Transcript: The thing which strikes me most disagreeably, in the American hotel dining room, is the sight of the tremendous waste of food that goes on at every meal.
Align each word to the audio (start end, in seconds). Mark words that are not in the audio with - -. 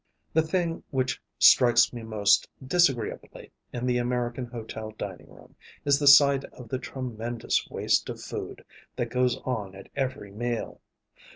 The 0.33 0.41
thing 0.41 0.81
which 0.89 1.21
strikes 1.37 1.93
me 1.93 2.01
most 2.01 2.49
disagreeably, 2.65 3.51
in 3.71 3.85
the 3.85 3.99
American 3.99 4.47
hotel 4.47 4.89
dining 4.97 5.29
room, 5.29 5.53
is 5.85 5.99
the 5.99 6.07
sight 6.07 6.43
of 6.45 6.69
the 6.69 6.79
tremendous 6.79 7.67
waste 7.69 8.09
of 8.09 8.19
food 8.19 8.65
that 8.95 9.11
goes 9.11 9.37
on 9.45 9.75
at 9.75 9.89
every 9.95 10.31
meal. 10.31 10.81